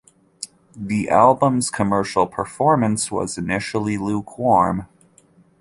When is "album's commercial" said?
1.09-2.25